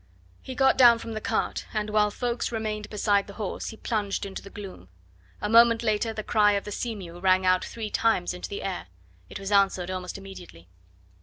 He 0.41 0.55
got 0.55 0.79
down 0.79 0.97
from 0.97 1.11
the 1.13 1.21
cart, 1.21 1.65
and 1.75 1.91
while 1.91 2.09
Ffoulkes 2.09 2.51
remained 2.51 2.89
beside 2.89 3.27
the 3.27 3.33
horse, 3.35 3.67
he 3.69 3.77
plunged 3.77 4.25
into 4.25 4.41
the 4.41 4.49
gloom. 4.49 4.89
A 5.41 5.47
moment 5.47 5.83
later 5.83 6.11
the 6.11 6.23
cry 6.23 6.53
of 6.53 6.63
the 6.63 6.71
seamew 6.71 7.19
rang 7.21 7.45
out 7.45 7.63
three 7.63 7.91
times 7.91 8.33
into 8.33 8.49
the 8.49 8.63
air. 8.63 8.87
It 9.29 9.39
was 9.39 9.51
answered 9.51 9.91
almost 9.91 10.17
immediately. 10.17 10.67